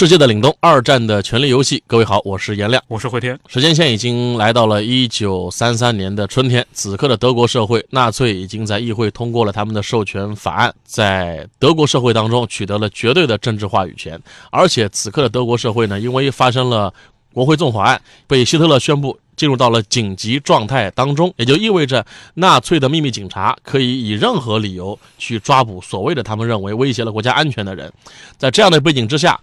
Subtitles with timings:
[0.00, 1.84] 世界的凛冬，二战的权力游戏。
[1.86, 3.38] 各位好，我是颜亮，我是慧天。
[3.48, 14.18] 时间线已经来到了一九三三年的春天，此刻的德国社会，纳粹已经在议会通过了他们的授权法案，在德国社会当中取得了绝对的政治话语权。
[14.50, 16.90] 而且此刻的德国社会呢，因为发生了
[17.34, 19.18] 国会纵火案，被希特勒宣布。
[19.36, 27.90] 进入到了紧急状态当中，也就意味着纳粹的秘密警察可以以任何理由去抓捕所谓的他们认为威胁了国家安全的人。
[28.36, 29.40] 在这样的背景之下，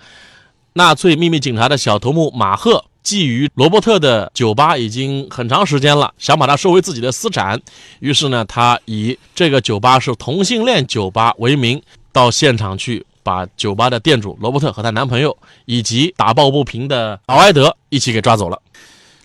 [0.77, 7.59] 纳粹秘密警察的小头目马赫觊觎罗伯特的酒吧已经很长时间了，想把它收为自己的私产。
[7.99, 15.35] 于是呢，他以这个酒吧是同性恋酒吧为名，到现场去把酒吧的店主罗伯特和她男朋友
[15.65, 18.61] 以及打抱不平的劳埃德一起给抓走了。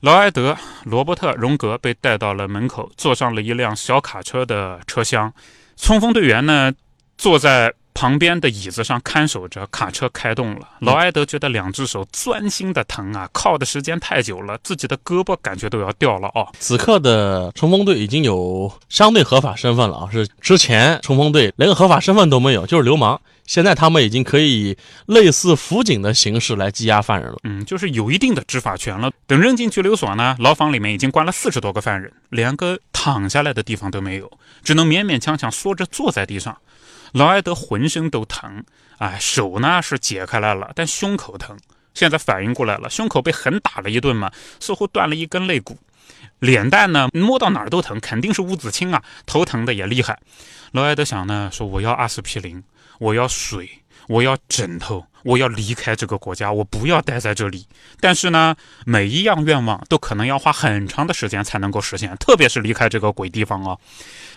[0.00, 5.30] 劳埃德、罗伯特、荣格被带到了门口，坐上了一辆小卡车的车厢。
[5.76, 6.72] 冲锋队员呢，
[7.18, 9.62] 坐在旁边的椅子上看守着。
[9.72, 16.46] 卡车开动了，劳埃德觉得两只手钻心的疼啊，靠的时间太久了，自己的胳膊感觉都要掉了啊。
[16.58, 23.20] 此刻的冲锋队已经有相对合法身份了啊，是之前冲锋队连个合法身份都没有，就是流氓。
[23.46, 27.38] 现在他们已经可以以类似辅警的形式来羁押犯人了。
[27.44, 29.10] 嗯，就是有一定的执法权了。
[29.26, 34.30] 等扔进拘留所呢，牢房里面已经关了四十多个犯人，连个躺下来的地方都没有，
[34.62, 36.56] 只能勉勉强强缩着坐在地上。
[37.12, 38.64] 劳埃德浑身都疼，
[38.98, 41.56] 哎，手呢是解开来了，但胸口疼。
[41.94, 45.78] 现在反应过来了，胸口被狠打了一顿嘛，似乎断了一根肋骨。
[46.38, 50.18] 脸蛋呢，摸到哪儿都疼，肯定是乌子青啊，头疼的也厉害。
[50.72, 52.62] 劳埃德想呢，说我要阿司匹林。
[52.98, 53.68] 我要水，
[54.06, 57.66] 我要枕头，我要离开这个国家，我不要待在这里。
[58.00, 63.76] 但是呢，每一样愿望都可能要花很长的时间才能够实现，特别是离开这个鬼地方啊。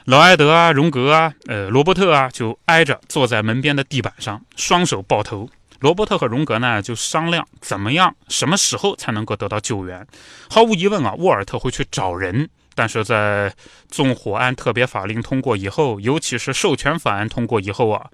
[0.05, 5.49] 劳埃德啊，荣格啊，呃，罗伯特啊，就挨着坐在门边的地板上，双手抱头。
[5.79, 10.05] 罗伯特和荣格呢，就商量怎么样，什么时候才能够得到救援。
[10.49, 12.49] 毫无疑问啊，沃尔特会去找人。
[12.77, 13.53] 但是在
[13.87, 18.09] 纵火案特别法令通过以后，尤其是授权法案通过以后啊。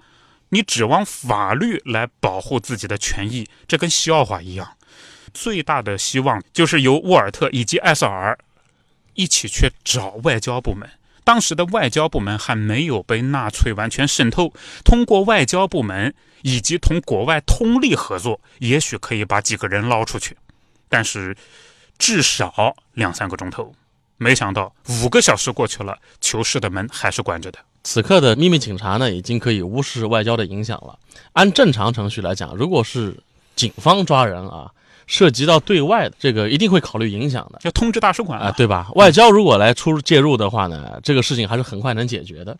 [0.54, 4.76] 你指望法律来保护自己的权益，这跟笑话一样。
[5.32, 8.38] 最大的希望就是由沃尔特以及艾瑟尔
[9.14, 10.86] 一起去找外交部门。
[11.24, 14.52] 当时的外交部门还没有被纳粹完全渗透，
[14.84, 20.36] 通过外交部门以及同国外通力合作，也许可以把几个人捞出去。
[20.90, 21.34] 但是
[21.96, 23.74] 至少两三个钟头，
[24.18, 27.58] 没想到五个小时过去了，囚室的门还是关着的。
[27.84, 30.98] 此刻的秘密警察呢，已经可以无视外交的影响了。
[31.32, 33.16] 按正常程序来讲，如果是
[33.56, 34.70] 警方抓人啊，
[35.06, 38.88] 涉及到对外的这个，一定会考虑影响的，要通知大使馆啊，对吧？
[38.94, 42.56] 外交如果来出介入的话呢，这个事情还是很快能解决的。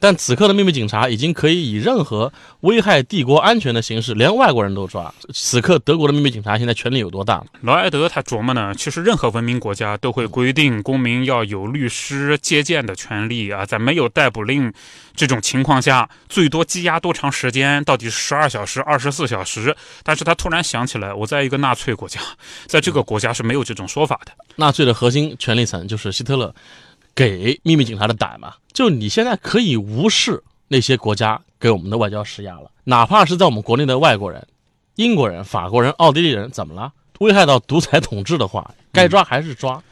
[0.00, 5.14] 但此刻的秘密警察已经可以以任何危害帝国安全的形式，连外国人都抓。
[5.34, 7.44] 此刻德国的秘密警察现在权力有多大？
[7.60, 14.72] 劳埃德他琢磨呢，其实任何文明国家都会规定公民要有律师接见的权利啊，在没有逮捕令
[15.14, 17.84] 这种情况下，最多羁押多长时间？
[17.84, 19.76] 到底是十二小时、二十四小时？
[20.02, 22.18] 但是他突然想起来，我在一个纳粹国家，
[22.66, 24.32] 在这个国家是没有这种说法的。
[24.56, 26.54] 纳粹的核心权力层就是希特勒。
[27.12, 34.46] 给秘密警察的胆嘛，就你现在可以无视那些国家给我们的外交施压了，哪怕是在我们国内的外国人，
[34.94, 36.92] 英国人、法国人、奥地利人，怎么了？
[37.18, 39.82] 危害到独裁统治的话，该抓还是抓。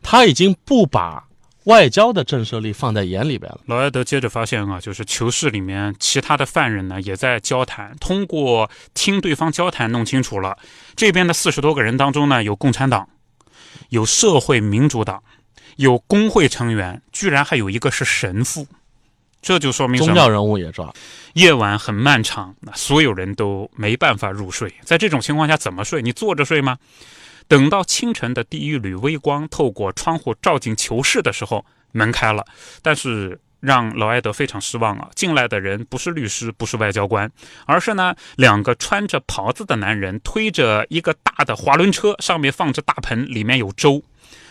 [0.00, 1.22] 他已经不把
[1.64, 3.60] 外交的震慑力放在眼里边了。
[3.66, 10.56] 劳埃德接着发现啊，就是囚室里面其他的犯人呢，也在交谈，通过听对方交谈弄清楚了，
[10.96, 13.06] 这边的四十多个人当中呢，有共产党，
[13.90, 15.22] 有社会民主党。
[15.78, 18.66] 有工会成员，居然还有一个是神父，
[19.40, 20.92] 这就说明宗教人物也抓。
[21.34, 24.74] 夜晚很漫长，那所有人都没办法入睡。
[24.82, 26.02] 在这种情况下怎么睡？
[26.02, 26.78] 你坐着睡吗？
[27.46, 32.44] 等到清晨的第一缕微光透过窗户照进囚室的时候，门开了。
[32.82, 35.08] 但是让劳埃德非常失望啊！
[35.14, 37.30] 进来的人不是律师，不是外交官，
[37.66, 44.02] 而是呢两个穿着袍子的男人，推着一个大的滑轮车，上面放着大盆，里面有粥。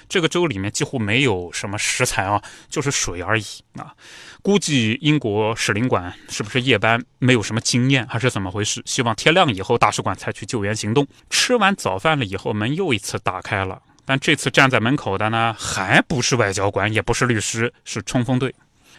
[0.09, 3.93] 这个州里面几乎没有什么食材啊，就是水而已啊。
[4.41, 8.81] 估计英国使领馆是不是夜班没有什么经验，还是怎么回事？
[8.85, 11.05] 希望天亮以后大使馆采取救援行动。
[11.29, 18.55] 吃完早饭了以后，门又一次打开了，但这次站在门口的呢，还不是外交官，也不是律师，是冲锋队。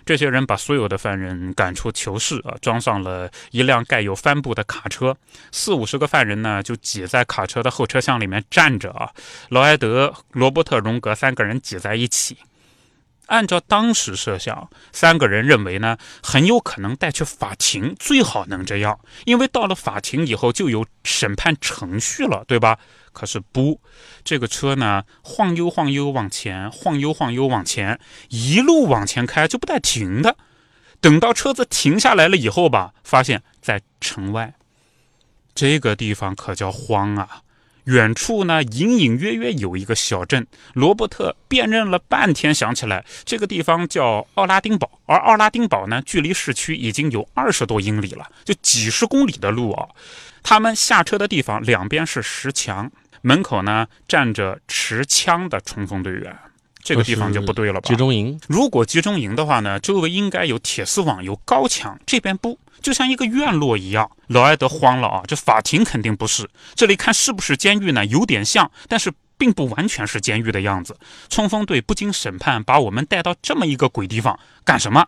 [0.09, 5.15] 这些人把所有的犯人赶出囚室啊，装上了一辆盖有帆布的卡车，
[5.53, 9.11] 四五十个犯人呢就挤在卡车的后车厢里面站着啊。
[9.51, 12.39] 劳埃德、罗伯特、荣格三个人挤在一起。
[13.27, 22.79] 按照当时设想，三个人认为呢，很有可能带去法庭，最好能这样，因为到了法庭以后就有审判程序了，对吧？
[23.13, 23.81] 可是不，
[24.25, 30.37] 这个车呢晃悠晃悠往前，晃悠晃悠往前，一路往前开就不带停的。
[31.01, 34.55] 等到车子停下来了以后吧，发现在城外，
[35.55, 37.43] 这个地方可叫荒啊！
[37.89, 49.89] 远处呢隐隐约约有一个小镇，罗伯特辨认了半天，想起来这个地方叫奥拉丁堡，而奥拉丁堡呢距离市区已经有二十多英里了，就几十公里的路啊。
[50.43, 52.91] 他们下车的地方两边是石墙。
[53.23, 56.39] 门口呢站着持枪的冲锋队员，
[56.83, 57.89] 这个地方就不对了吧？
[57.89, 58.41] 集中营。
[58.47, 64.11] 如果集中营的话呢，周围应该有铁丝网、有高墙，这边不，就像一个院落一样。
[64.29, 68.07] 劳埃德慌了啊，这法庭肯定不是，这里看是不是监狱呢？
[68.07, 70.97] 有点像，但是并不完全是监狱的样子。
[71.29, 75.07] 冲锋队不经审判，把我们带到这么一个鬼地方干什么？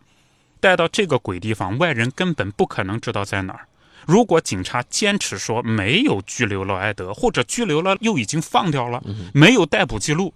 [0.60, 3.66] 带到这个鬼地方，外人根本不可能知道在哪儿。
[4.06, 9.02] 如果警察坚持说没有拘留劳埃德，或者拘留了又已经放掉了，
[9.32, 10.34] 没有逮捕记录，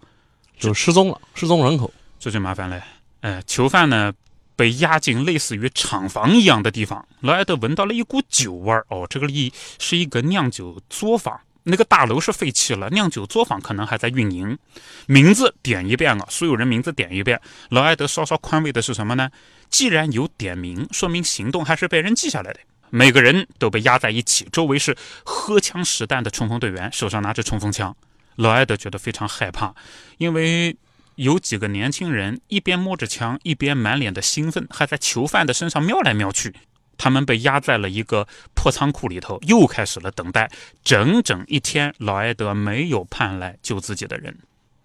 [0.59, 2.83] 就失踪了，失踪人口，这就麻烦了。
[3.21, 4.13] 哎，囚犯呢
[4.57, 8.85] 被押进类似于厂房一样的地方，劳埃德闻到了一股酒味儿。
[8.89, 14.57] 哦，这个里是一个酿酒作坊，那个大楼是废弃了，酿酒作坊可能还在运营。
[15.07, 17.41] 名字点一遍啊，所有人名字点一遍。
[17.71, 19.31] 劳埃德稍稍宽慰的是什么呢？
[19.71, 22.61] 既然有点名，说明行动还是被人记下来的。
[22.91, 27.97] 每个人都被压在一起，周围是荷枪实弹的冲锋队员，手上拿着冲锋枪。
[28.37, 29.75] 老埃德觉得非常害怕，
[30.19, 30.77] 因为
[31.17, 36.55] 有几个年轻人一边摸着枪，一边满脸的兴奋，还在囚犯的身上瞄来瞄去。
[36.97, 40.51] 他们被压在了一个破仓库里头，又开始了等待。
[40.85, 44.37] 整整一天，老埃德没有盼来救自己的人。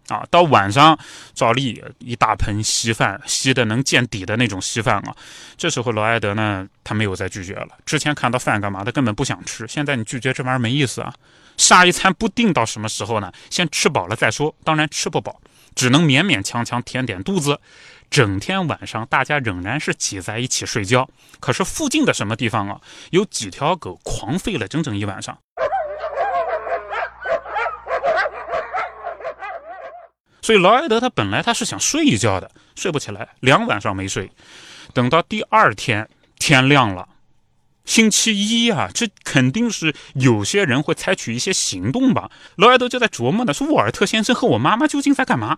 [0.07, 0.97] 啊，到晚上，
[1.35, 5.15] 照例一大盆稀饭，稀的能见底的那种稀饭啊。
[5.55, 7.77] 这时候劳埃德呢，他没有再拒绝了。
[7.85, 9.67] 之前看到饭干嘛的，根本不想吃。
[9.67, 11.13] 现在你拒绝这玩意儿没意思啊。
[11.59, 13.31] 下一餐不定到什么时候呢？
[13.49, 14.55] 先吃饱了再说。
[14.63, 15.41] 当然吃不饱，
[15.75, 17.59] 只能勉勉强强填点肚子。
[18.09, 21.07] 整天晚上大家仍然是挤在一起睡觉。
[21.41, 22.79] 可是附近的什么地方啊，
[23.11, 25.37] 有几条狗狂吠了整整一晚上。
[30.41, 34.31] 所以劳埃德他本来他是想睡一觉的，睡不起来，两晚上没睡。
[34.93, 36.09] 等到第二天
[36.39, 37.07] 天亮了，
[37.89, 42.29] 星期一啊，这肯定是有些人会采取一些行动吧？
[42.55, 45.57] 劳埃德就在琢磨呢，说沃尔特先生和我妈妈究竟在干嘛？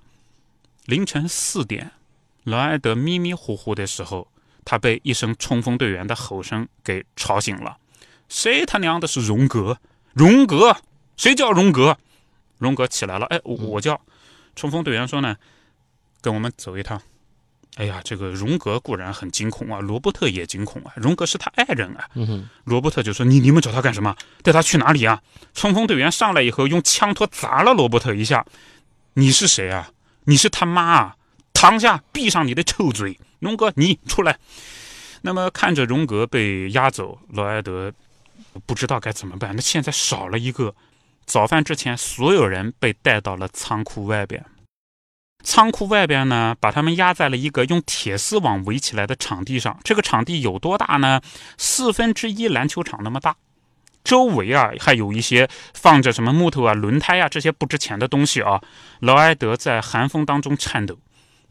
[0.86, 1.92] 凌晨四点，
[2.46, 4.30] 劳埃德迷迷糊糊的时候，
[4.64, 7.78] 他被一声冲锋队员的吼声给吵醒了。
[8.30, 9.80] 谁他娘的是荣格？
[10.14, 10.78] 荣格？
[11.18, 11.98] 谁叫荣格？
[12.58, 14.00] 荣格起来了，哎，我叫。
[14.56, 15.36] 冲锋队员说呢，
[16.22, 17.02] 跟我们走一趟。
[17.76, 20.92] 哎呀，这个荣格固然很惊恐啊，罗伯特也惊恐啊。
[20.96, 22.10] 荣格是他爱人啊。
[22.66, 24.16] 罗伯特就说：“你你们找他干什么？
[24.44, 25.22] 带他去哪里啊？”
[25.56, 28.46] 冲锋队员上来以后，用枪托砸了罗伯特一下。
[29.14, 29.92] 你是谁啊？
[30.26, 31.16] 你是他妈啊！
[31.54, 33.20] 躺下，闭上你的臭嘴。
[33.40, 34.38] 荣格，你出来。
[35.22, 37.92] 那么看着荣格被押走，罗埃德
[38.66, 39.56] 不知道该怎么办。
[39.56, 40.76] 那现在少了一个。
[41.24, 44.44] 早饭之前，所有人被带到了仓库外边。
[45.44, 49.80] 仓库外边呢，把他们压在了一个用铁丝网围起来的场地上。
[49.84, 51.22] 这个场地有多大呢？
[51.58, 53.36] 四分之一篮球场那么大。
[54.04, 58.62] 周围啊，还有一些放着什么木头啊、轮胎啊这些不值钱的东西啊。
[59.00, 60.98] 劳埃德在寒风当中颤抖。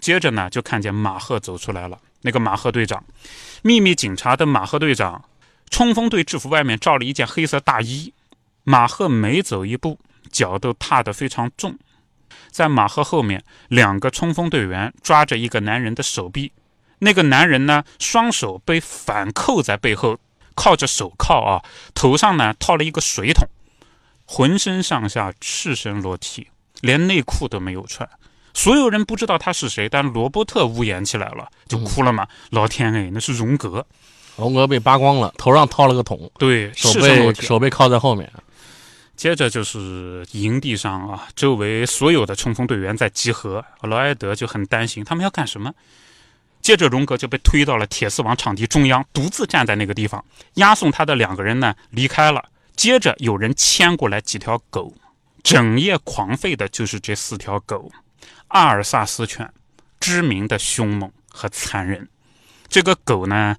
[0.01, 1.99] 接着呢，就看见马赫走出来了。
[2.23, 3.05] 那个马赫队长，
[3.63, 5.25] 秘密警察的马赫队长，
[5.71, 8.13] 冲锋队制服外面罩了一件黑色大衣。
[8.65, 9.99] 马赫每走一步，
[10.31, 11.79] 脚都踏得非常重。
[12.51, 16.53] 在马赫后面，两个冲锋队员抓着一个男人的手臂。
[16.99, 20.19] 那个男人呢，双手被反扣在背后，
[20.55, 21.63] 靠着手铐啊，
[21.95, 23.49] 头上呢套了一个水桶，
[24.27, 26.49] 浑身上下赤身裸体，
[26.83, 28.07] 连内裤都没有穿。
[28.53, 32.27] 所有人不知道他是谁，但罗伯特呜咽起来了，就哭了嘛。
[32.51, 33.87] 老天哎，那是荣格，
[34.37, 38.31] 荣格被扒光了，头上套了个桶，对，手被手被铐在后面。
[39.21, 45.71] 接着就是营地上啊，周围所有的冲锋队员在集合，劳埃德就很担心他们要干什么。
[46.63, 50.25] 接着荣格就被推到了铁丝网场地中央，独自站在那个地方，
[50.55, 52.43] 押送他的两个人呢离开了。
[52.75, 54.91] 接着有人牵过来几条狗，
[55.43, 57.93] 整夜狂吠的就是这四条狗，
[58.49, 59.53] 阿尔萨斯犬，
[60.01, 62.09] 知名的凶猛和残忍。
[62.69, 63.55] 这个狗呢，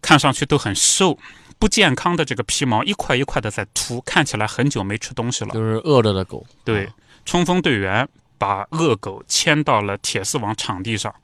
[0.00, 1.16] 看上去都很瘦，
[1.62, 5.54] 不健康的这个皮毛一块一块的在秃，看起来很久没吃东西了。
[5.54, 6.44] 就是饿着的狗。
[6.64, 6.90] 对，
[7.24, 11.14] 冲锋队员把恶狗牵到了铁丝网场地上。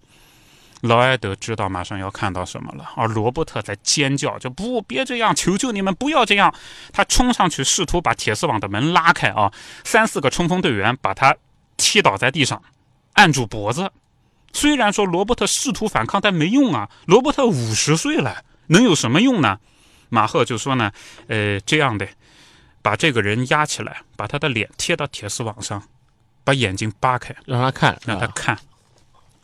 [0.83, 6.55] 劳埃德知道马上要看到什么了，而罗伯特在尖叫，就不别这样，求求你们不要这样！
[6.93, 9.53] 他冲上去试图把铁丝网的门拉开啊，
[9.83, 11.35] 三四个冲锋队员把他
[11.77, 12.63] 踢倒在地上，
[13.15, 13.91] 按住脖子。
[14.53, 16.89] 虽然说罗伯特试图反抗，但没用啊！
[17.07, 19.59] 罗伯特五十岁了，能有什么用呢？
[20.09, 20.91] 马赫就说呢，
[21.27, 22.09] 呃，这样的，
[22.83, 25.83] 把这个人压起来，把他的脸贴到铁丝网上，
[26.45, 28.59] 把眼睛扒开，让他看，让他看。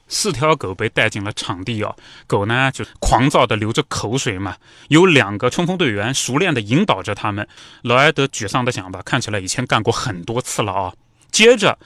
[0.06, 1.94] 四条狗被带进了场地啊，
[2.26, 4.54] 狗呢就狂躁的流着口水嘛。
[4.88, 7.49] 有两个冲锋队员熟练的引导着他们。
[7.83, 10.92] 劳埃德沮丧的想吧，看起来以前干过很多次了啊。
[11.33, 11.78] 接着，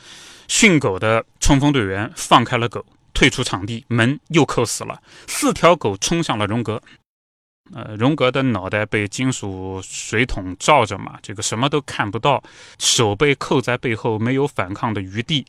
[0.49, 5.01] 训狗的冲锋队员放开了狗，退出场地，门又扣死了。
[5.29, 6.83] 四条狗冲向了荣格，
[7.75, 12.43] 呃，荣格的脑袋被金属水桶罩着嘛，这个什么都看不到，
[12.79, 15.45] 手被扣在背后，没有反抗的余地。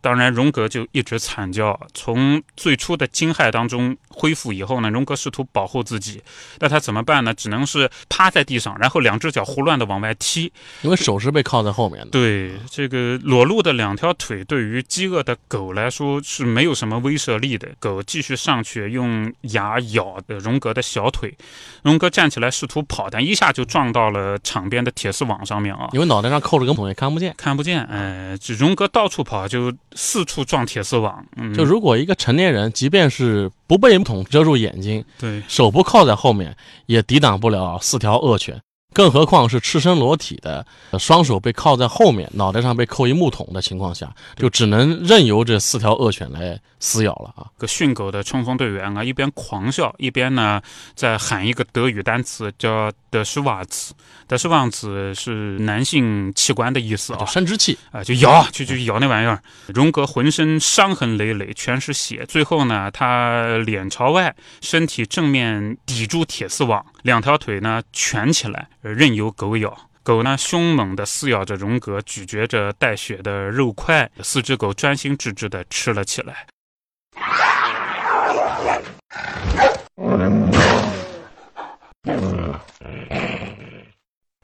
[0.00, 1.78] 当然，荣格就一直惨叫。
[1.92, 6.22] 从最初的惊骇当中恢复以后呢，荣格试图保护自己，
[6.60, 7.34] 那他怎么办呢？
[7.34, 10.52] 只能是趴在地上，然后两只脚胡乱的往外踢，
[10.82, 12.10] 因为手是被铐在后面的。
[12.10, 17.68] 对，这个裸露的两条腿对于饥饿的狗来说是没有什么威慑力的。
[17.80, 21.36] 狗继续上去用牙咬的荣格的小腿，
[21.82, 25.88] 荣格站起来试图跑，但一下就撞到了场边的铁丝网上面啊！
[25.92, 27.82] 因为脑袋上扣着根桶，也看不见，看不见。
[27.84, 29.72] 哎，这荣格到处跑就。
[29.94, 38.60] 四处撞铁丝网，就如果一个成年人，即便是不被桶遮住眼睛，对，手不靠在后面，也抵挡不了四条恶犬。
[38.94, 40.66] 更何况是赤身裸体的，
[40.98, 47.46] 双手被铐在后面，脑袋上被扣一木桶的情况下，就只能任由这四条恶犬来撕咬了啊！
[47.56, 50.60] 个训狗的冲锋队员啊，一边狂笑，一边呢
[50.94, 53.94] 在喊一个德语单词，叫德施瓦茨。
[54.26, 59.40] 德施瓦茨是男性器官的意思啊，生殖器啊，就咬，就就咬那玩意儿。
[59.68, 62.26] 荣格浑身伤痕累累，全是血。
[62.26, 68.68] 最后呢，他脸朝外，身体正面抵住铁丝网，两条腿呢蜷起来。
[68.80, 74.10] 任由狗咬，狗呢凶猛地撕咬着荣格，咀嚼着带血的肉块。
[74.22, 76.46] 四只狗专心致志地吃了起来，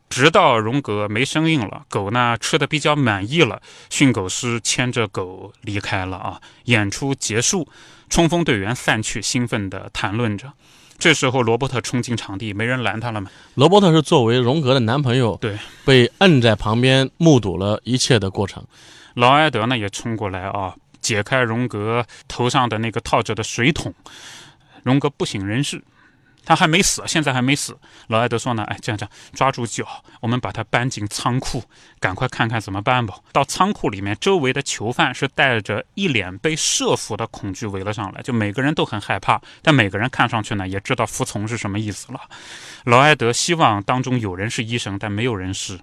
[0.09, 6.41] 直到荣格没声音了，狗呢吃的比较满意了，训狗师牵着狗离开了啊。
[6.65, 7.69] 演出结束，
[8.09, 10.53] 冲锋队员散去，兴奋地谈论着。
[11.05, 13.31] 这时候，罗伯特冲进场地，没人拦他了嘛？
[13.57, 18.65] 罗伯特是作为荣格的男朋友，对，被摁在旁边目睹了一切的过程。
[19.13, 23.93] 劳埃德呢也冲过来啊，解开荣格头上的那个套着的水桶，
[24.83, 25.85] 荣格不省人事。
[26.45, 27.77] 他还没死，现在还没死。
[28.09, 29.87] 老艾德说呢，哎，这样这样，抓住脚，
[30.21, 31.65] 我们把他搬进仓库，
[31.99, 33.17] 赶快看看怎么办吧。
[33.33, 42.21] 到仓库里面，周围的囚犯是带着一脸被设伏的恐惧围了上来，就每个人都很害怕，但每个人看上去呢，也知道服从是什么意思了。
[42.85, 45.81] 劳埃德希望当中有人是医生，但没有人是。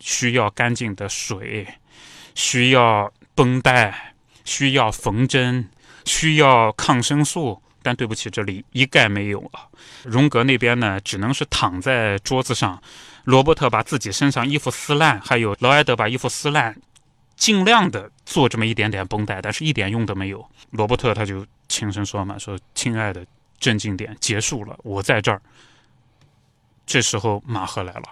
[0.00, 1.66] 需要干净的水，
[2.34, 5.70] 需要绷带，需要缝针，
[6.04, 7.62] 需要抗生素。
[7.84, 9.68] 但对不起，这里一概没有啊。
[10.02, 12.82] 荣格那边呢，只能是躺在桌子上。
[13.24, 16.74] 罗伯特把自己身上衣服撕烂，还有劳埃德把衣服撕烂，
[17.36, 20.44] 尽量的做这么一点点绷带，但是一点用都没有。
[20.70, 23.24] 罗伯特他就轻声说嘛：“说亲爱的，
[23.58, 25.40] 镇静点，结束了，我在这儿。”
[26.86, 28.02] 这时候马赫来了。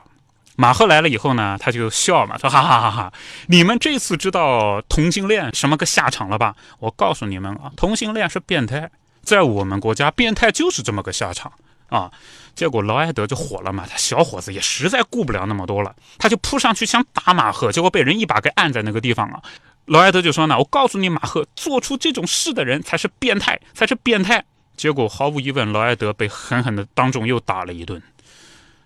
[0.57, 3.13] 马赫来了以后呢，他就笑嘛，说：“哈哈哈哈，
[3.49, 6.55] 你们这次知道同性恋什么个下场了吧？
[6.79, 8.91] 我告诉你们啊，同性恋是变态。”
[9.23, 11.53] 在我们国家，变态就是这么个下场
[11.89, 12.11] 啊！
[12.55, 19.43] 结果劳埃德就火了嘛，他小伙子也实在顾不了那么多了，他就扑上去想打马赫，结果被人一把给按在那个地方了。
[19.87, 24.45] 劳埃德就说呢：“我告诉你，马赫，做出这种事的人才是变态，才是变态。”
[24.77, 28.03] 结果毫无疑问，劳埃德被狠狠的当众又打了一顿。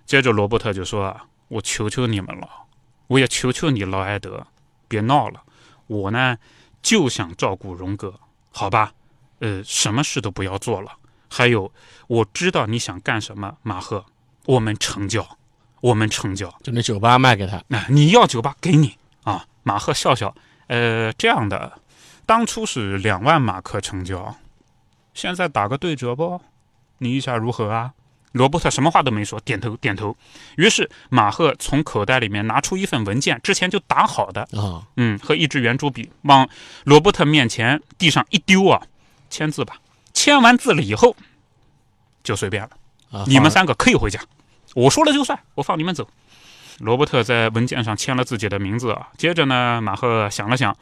[0.05, 2.49] 接着罗伯特就说：“啊，我求求你们了，
[3.09, 4.47] 我也求求你，劳埃德，
[4.87, 5.43] 别闹了，
[5.87, 6.37] 我呢
[6.83, 8.14] 就想照顾荣哥，
[8.50, 8.93] 好吧？”
[9.40, 10.93] 呃，什么事都不要做了。
[11.28, 11.73] 还有，
[12.07, 14.05] 我知道你想干什么，马赫，
[14.45, 15.26] 我们成交，
[15.81, 16.49] 我们成交。
[16.62, 19.45] 就那酒吧卖给他，那、你要酒吧给你啊。
[19.62, 20.35] 马赫笑笑，
[20.69, 21.81] 呃，这样的，
[22.25, 24.37] 当初是两万马克成交，
[25.14, 26.40] 现在打个对折不？
[26.99, 27.93] 你意下如何啊？
[28.33, 30.16] 罗伯特什么话都没说，点头点头。
[30.57, 36.49] 于是马赫从口袋里面拿出一份文件，之前就打好的，啊，嗯，和一支圆珠笔，往
[36.85, 38.83] 罗伯特面前地上一丢啊，
[39.30, 39.76] 签字吧。
[40.12, 41.16] 签完字了以后，
[42.23, 42.71] 就随便了。
[43.12, 44.21] 啊你们三个可以回家，
[44.75, 46.09] 我说了就算，我放你们走。
[46.78, 49.09] 罗伯特在文件上签了自己的名字啊。
[49.16, 50.76] 接着呢，马赫想了想，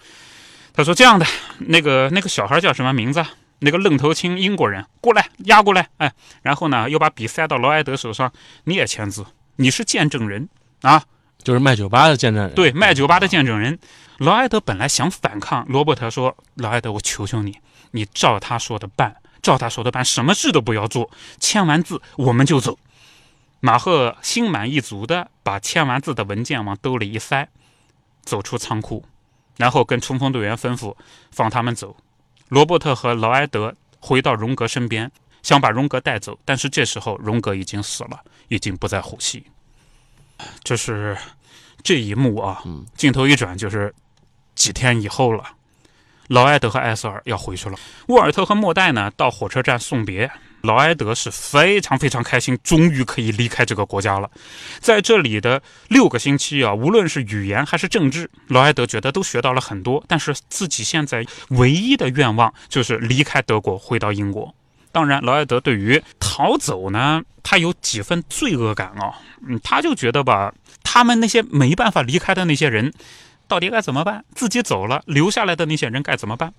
[0.72, 1.26] 他说：“这样的，
[1.58, 3.30] 那个那个小孩叫什么名字啊？
[3.60, 8.32] 那个愣头青英国人，过来压过来，哎，然后呢，又把笔塞到劳埃德手上，
[8.64, 9.24] 你也签字，
[9.56, 10.48] 你是见证人
[10.82, 11.02] 啊，
[11.42, 13.78] 就是卖酒吧的见证人，对，卖酒吧的见证人。
[14.18, 17.56] 劳埃德本来想反抗，罗伯特说：“劳埃德，我求求你，
[17.94, 21.08] 你照他说的办，照他说的办，什么事都不要做。
[21.38, 22.76] 签完字我们就走。”
[23.60, 27.48] 马赫心满意足的把签完字的文件往兜里一塞，
[28.22, 29.04] 走出仓库，
[29.56, 30.94] 然后跟冲锋队员吩咐
[31.30, 31.96] 放他们走。
[32.48, 35.10] 罗伯特和劳埃德回到荣格身边，
[35.42, 39.46] 想把荣格带走，但是这时候荣格已经死了，已经不再呼吸。
[40.62, 41.16] 这是
[41.82, 42.62] 这一幕啊，
[42.96, 43.94] 镜头一转就是
[44.54, 45.44] 几天以后了。
[46.28, 47.76] 劳埃德和艾瑟尔要回去了，
[48.08, 50.30] 沃尔特和莫代呢到火车站送别。
[50.62, 54.30] 劳埃德是非常非常开心，终于可以离开这个国家了。
[54.80, 60.02] 在这里的六个星期啊，无论是语言还是政治，劳埃德觉得都学到了很多。
[60.08, 64.54] 但是自己现在唯一的愿望就是离开德国，回到英国。
[64.90, 69.20] 当然，劳埃德对于逃走呢，他有几分罪恶感啊。
[69.46, 72.90] 嗯，他就觉得吧，他们那些没办法离开的那些人，
[73.46, 74.24] 到底该怎么办？
[74.34, 76.52] 自己走了，留下来的那些人该怎么办？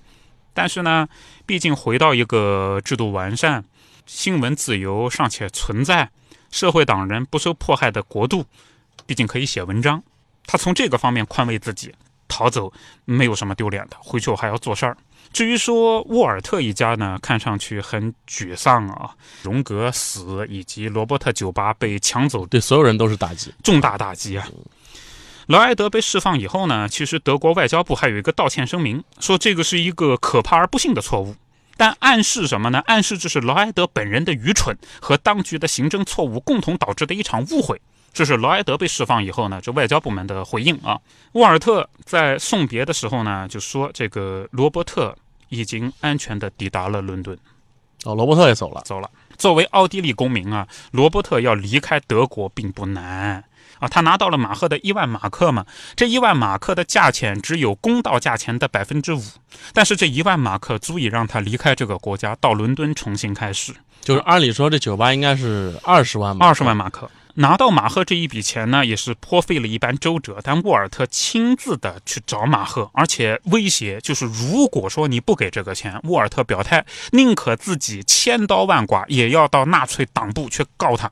[0.54, 1.08] 但是呢，
[1.46, 3.64] 毕竟回到一个制度完善、
[4.06, 6.10] 新闻自由尚且存在、
[6.50, 8.46] 社会党人不受迫害的国度，
[9.06, 10.02] 毕竟可以写文章。
[10.46, 11.94] 他从这个方面宽慰自己，
[12.28, 12.72] 逃走
[13.04, 14.96] 没有什么丢脸的，回去我还要做事儿。
[15.34, 23.54] 至于说沃尔特一家呢，看上去很沮丧啊，荣格死以及罗伯特酒吧被抢走对所有人都是打击。
[23.62, 24.48] 重大打击啊！
[25.48, 31.36] 劳埃德被释放以后呢，其实德国外交部还有一个道歉声明，说这个是一个可怕而不幸的错误，
[31.78, 32.80] 但暗示什么呢？
[32.88, 37.80] 暗示这是劳埃德本人的愚蠢和当局的行政错误共同导致的一场误会。
[38.12, 41.00] 这是劳埃德被释放以后呢，这外交部门的回应啊。
[41.34, 45.16] 沃尔特在送别的时候呢，就说这个罗伯特
[45.50, 47.38] 已经安全的抵达了伦敦。
[48.06, 49.10] 哦，罗伯特也走了，走了。
[49.38, 53.44] 作为奥地利公民啊，罗伯特要离开德国并不难
[53.86, 53.88] 啊。
[53.88, 59.22] 他拿到了马赫的一万马克嘛，这一万马克的价钱只有公道价钱的百分之五，
[59.74, 63.74] 但是这一万马克足以让他离开这个国家，到伦敦重新开始。
[64.02, 67.10] 就是按理说这酒吧应该是二十万吧，二十万马克。
[67.38, 70.40] 拿到马赫这一笔钱呢，也是颇费了一番周折。
[70.42, 81.12] 但沃尔特亲自的去找马赫，而且威胁，就是如果说你不给这个钱，沃尔特表态，宁可自己千刀万剐，也要到纳粹党部去告他。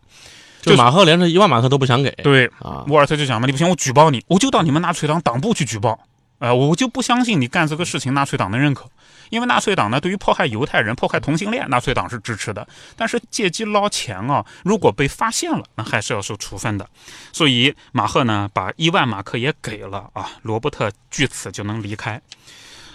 [0.63, 2.09] 就马赫连这一万马克都不想给。
[2.23, 5.99] 对，啊，沃尔特就想嘛，你不行，我举报你，我就到你们纳粹党党部去举报。
[6.39, 8.89] 呃，我就不相信你干这个事情，纳粹党能认可。
[9.29, 12.67] 因为纳粹党呢，对于迫害犹太人、迫害同性恋，纳粹党是支持的。
[12.97, 16.87] 但是借机捞钱啊，如果被发现了，那还是要受处分的。
[17.31, 22.21] 所以马赫呢，把一万马克也给了啊，罗伯特据此就能离开。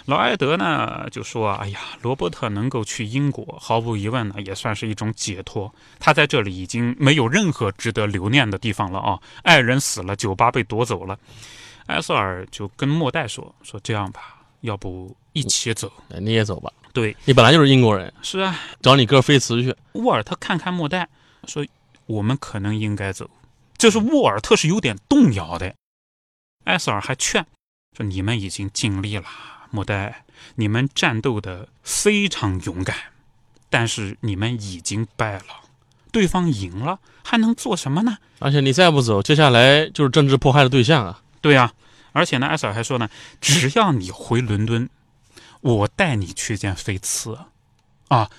[0.09, 5.71] 劳埃德呢就说：“哎呀，罗伯特能够去英国，毫无疑问呢，也算是一种解脱。
[5.99, 9.19] 他在这里已经没有任何值得留念的地方了啊！
[9.43, 11.15] 爱人死了，酒吧被夺走了。”
[11.85, 18.59] 埃瑟尔就跟莫代说：“说这样吧，要不一起走？”哎你也走吧，对，你本来就是英国人，是啊。
[18.81, 19.75] 找你哥菲茨去。
[19.93, 21.07] 沃尔特看看莫代，
[21.47, 21.63] 说
[22.07, 23.29] ：“我们可能应该走。”
[23.77, 25.71] 就是沃尔特是有点动摇的。
[26.65, 27.45] 埃瑟尔还劝
[27.95, 29.25] 说：“你们已经尽力了，
[29.71, 30.23] 莫代，
[30.55, 32.95] 你们战斗的非常勇敢，
[33.69, 35.45] 但是你们已经败了，
[36.11, 38.17] 对方赢了，还能做什么呢？
[38.39, 41.21] 而且你再不走，接下来就是政治迫害的对象啊。
[41.41, 41.73] 对呀、
[42.11, 44.89] 而且呢，埃瑟尔还说呢，只要你回伦敦，
[45.61, 47.37] 我带你去见菲茨，
[48.07, 48.29] 啊，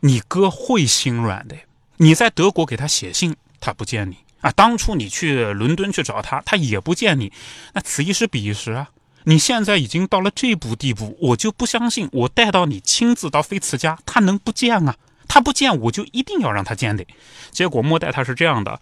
[0.00, 1.56] 你哥会心软的。
[1.98, 4.50] 你在德国给他写信，他不见你啊。
[4.52, 7.32] 当初你去伦敦去找他，他也不见你，
[7.72, 8.90] 那此一时彼一时啊。
[9.28, 14.96] 你现在已经到了这步地步，我就不相信，我带到你亲自到菲茨家，他能不见啊？
[15.26, 17.04] 他不见，我就一定要让他见的。
[17.50, 18.80] 结果莫代他是这样的，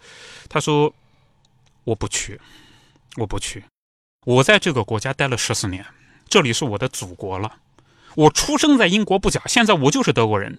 [0.51, 0.95] 他说
[1.85, 2.39] ：“我不去，
[3.17, 3.65] 我不去。
[4.27, 5.87] 我在这个国家待了十四年，
[6.29, 7.57] 这里是我的祖国了。
[8.15, 10.59] 我出生在英国不假，现在我就是德国人。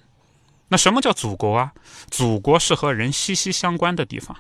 [0.70, 1.74] 那什么叫祖国啊？
[2.10, 4.36] 祖国是和人息息相关的地方。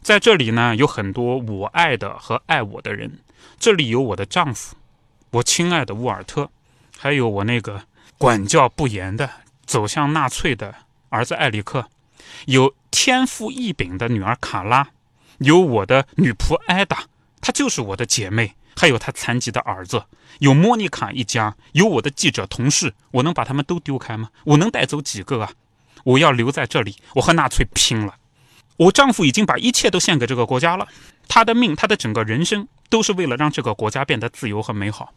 [0.00, 3.18] 在这里呢，有很多我爱的和爱我的人。
[3.58, 4.76] 这里有我的丈夫，
[5.30, 6.50] 我亲爱的沃尔特，
[6.98, 7.84] 还有我那个
[8.18, 9.28] 管教不严的、
[9.64, 10.74] 走向纳粹的
[11.08, 11.88] 儿子艾里克，
[12.46, 14.88] 有天赋异禀的女儿卡拉，
[15.38, 17.04] 有我的女仆艾达，
[17.40, 20.04] 她就是我的姐妹，还有她残疾的儿子，
[20.38, 24.30] 有莫妮卡一家，有我的记者同事，我能把他们都丢开吗？
[24.44, 25.52] 我能带走几个啊？
[26.04, 28.16] 我要留在这里，我和纳粹拼了！
[28.76, 30.86] 我丈夫已经把一切都献给这个国家了，
[31.28, 35.12] 他的命，他的整个人生都是为了让这个国家变得自由和美好。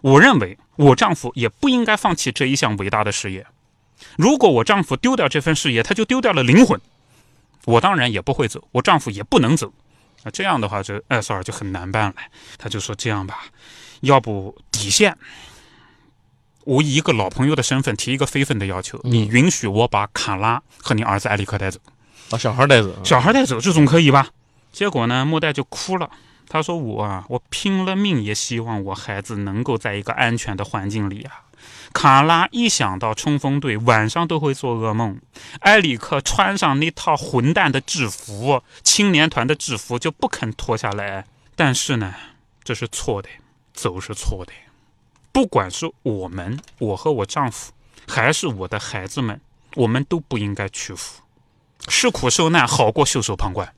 [0.00, 3.46] 我认为我丈夫也不应该放弃这一项伟大的事业。
[4.16, 6.80] 如果我丈夫丢掉这份事业，他就丢掉了灵魂。
[7.66, 9.70] 我当然也不会走，我丈夫也不能走。
[10.22, 12.14] 那这样的话，这艾索尔就很难办了。
[12.56, 13.44] 他就说：“这样吧，
[14.00, 15.14] 要不底线，
[16.64, 21.78] 我以一个老朋友的身份提一个非分的要求，你允许我把卡拉和你儿子艾利克带走。”
[22.30, 24.28] 把小孩带走，小孩带走，这总可以吧？
[24.72, 26.10] 结果呢，莫代就哭了。
[26.48, 31.42] 他说：“我啊，我拼了命也希望我孩子能够在一个安全的环境里啊。”
[31.92, 35.20] 卡拉一想到冲锋队，晚上都会做噩梦。
[35.60, 41.24] 埃里克穿上那套混蛋的制服，青年团的制服，就不肯脱下来。
[41.56, 42.14] 但是呢，
[42.62, 43.28] 这是错的，
[43.72, 44.52] 走是错的。
[45.32, 47.72] 不管是我们，我和我丈夫，
[48.06, 49.40] 还是我的孩子们，
[49.74, 51.22] 我们都不应该屈服。
[51.88, 53.74] 吃苦受难好过袖手旁观。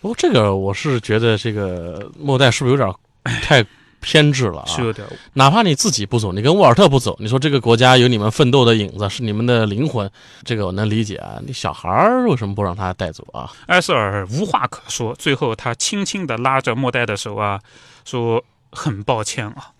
[0.00, 2.94] 不过这个我是觉得这个末代是不是有点
[3.42, 3.64] 太
[4.00, 4.66] 偏执了啊？
[4.66, 5.06] 是有点。
[5.34, 10.10] 哪怕你自己不走，你跟沃尔特不走，你说这个国家有你们奋斗的影子，是你们的灵魂，
[10.42, 11.38] 这个我能理解啊。
[11.46, 13.52] 你小孩儿为什么不让他带走啊？
[13.66, 17.60] 埃塞尔无话可说，最后他轻轻地拉着末代的手啊，
[18.06, 19.72] 说：“很抱歉啊，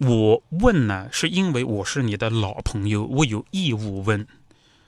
[0.00, 4.26] 我问呢，是因为我是你的老朋友，我有义务问。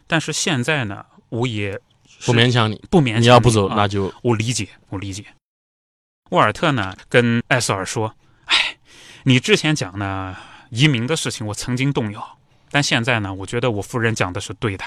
[0.09, 1.81] 但是现在呢，我也。”
[2.25, 5.25] 不勉强你，不勉强你要不走，那就我理解，我理解。
[6.31, 8.15] 沃尔特呢，跟艾瑟尔说
[8.47, 8.79] ：“哎，
[9.25, 10.37] 你之前讲呢
[10.71, 12.39] 移民的事情，我曾经动摇，
[12.71, 14.85] 但现在呢，我觉得我夫人讲的是对的。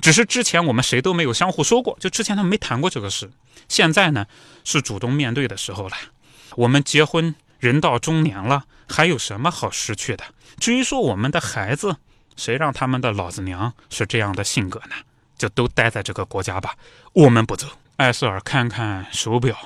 [0.00, 3.30] 只是之前我们谁都没有相互说过，就之前他们没谈过这个事。
[3.68, 4.26] 现在呢，
[4.64, 5.96] 是主动面对的时候了。
[6.56, 10.24] 我们结婚，人到中年了，还有什么好失去的？
[10.58, 11.96] 至于说我们的孩子，
[12.36, 14.96] 谁让他们的老子娘是这样的性格呢？”
[15.36, 16.74] 就都待在这个国家吧，
[17.12, 17.66] 我们不走。
[17.96, 19.56] 艾瑟尔看看手表，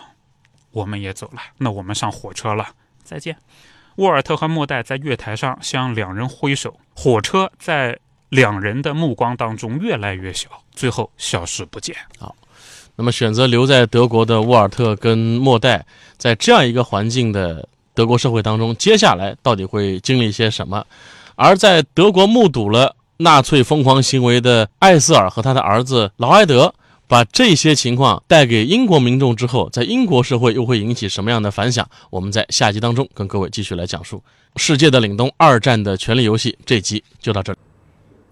[0.70, 1.40] 我们也走了。
[1.58, 2.68] 那我们上火车了，
[3.02, 3.36] 再见。
[3.96, 11.94] 沃尔特和莫代在月台上向两人挥手，火车在两人的目光当中越来越小，最后消失不见。
[12.18, 12.34] 好，
[12.96, 15.84] 那么选择留在德国的沃尔特跟莫代，
[16.16, 20.86] 在这样一个环境的德国社会当中，接下来到底会经历些什么？
[21.34, 22.96] 而在德国目睹了。
[23.20, 26.74] 纳粹疯狂行为的艾瑟尔和他的儿子劳埃德，
[27.06, 31.86] 把这些情况带给英国民众之后，在英国社会又会引起什么样的反响？
[32.08, 34.22] 我们在下集当中跟各位继续来讲述
[34.56, 36.56] 世界的凛冬二战的权力游戏。
[36.64, 37.54] 这集就到这。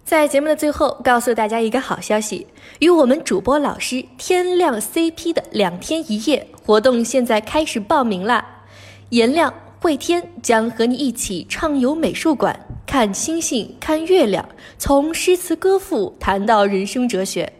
[0.06, 2.46] 在节目的最后，告诉大家一个好消息：
[2.78, 8.62] 与我们主播老师天亮 CP 的两天一夜活动现在开始报名啦！
[9.10, 9.52] 颜亮。
[9.80, 14.48] 慧天将和你一起畅游美术馆，看星星，看月亮，
[14.78, 17.52] 从诗词歌赋谈到人生哲学。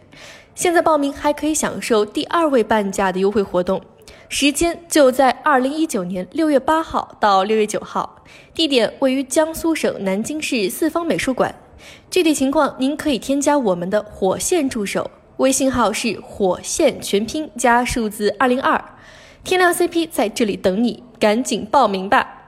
[0.55, 3.79] 现在报名还可以享受第二位半价的优惠活动，
[4.27, 8.23] 时间就在二零一九年六月八号到六月九号，
[8.55, 11.53] 地点位于江苏省南京市四方美术馆。
[12.09, 18.83] 具体情况您可以添加我们的火线助手，微信号是火线全拼加数字二零二。
[19.43, 22.38] 天亮 CP 在这里等你，赶紧报名吧！